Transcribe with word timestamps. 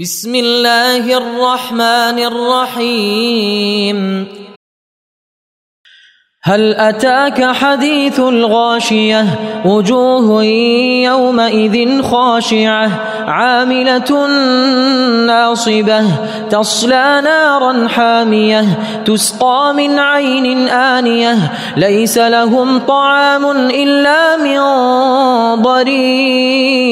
بسم 0.00 0.34
الله 0.34 1.16
الرحمن 1.16 2.18
الرحيم. 2.18 4.26
هل 6.42 6.74
أتاك 6.74 7.44
حديث 7.44 8.20
الغاشية؟ 8.20 9.26
وجوه 9.64 10.44
يومئذ 11.04 12.02
خاشعة. 12.02 12.90
عاملة 13.26 14.26
ناصبة. 15.26 16.04
تصلى 16.50 17.20
نارا 17.24 17.88
حامية. 17.88 18.78
تسقى 19.04 19.74
من 19.76 19.98
عين 19.98 20.68
آنية. 20.68 21.52
ليس 21.76 22.18
لهم 22.18 22.78
طعام 22.78 23.50
إلا 23.50 24.36
من 24.36 24.58
ضريع. 25.62 26.91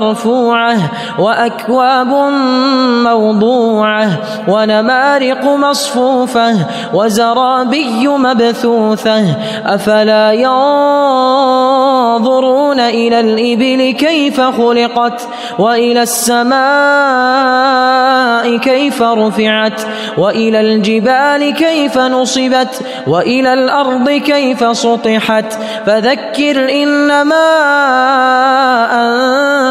مرفوعة 0.00 0.76
وأكواب 1.18 2.08
موضوعة 3.04 4.08
ونمارق 4.48 5.44
مصفوفة 5.44 6.56
وزرابي 6.94 8.08
مبثوثة 8.08 9.36
أفلا 9.66 10.32
ينظرون 12.10 12.80
إلى 12.80 13.20
الإبل 13.20 13.90
كيف 13.98 14.40
خلقت 14.40 15.28
وإلى 15.58 16.02
السماء 16.02 16.60
كيف 18.56 19.02
رفعت 19.02 19.82
وإلى 20.18 20.60
الجبال 20.60 21.54
كيف 21.54 21.98
نصبت 21.98 22.82
وإلى 23.06 23.54
الأرض 23.54 24.10
كيف 24.10 24.76
سطحت 24.76 25.58
فذكر 25.86 26.70
إنما 26.82 27.50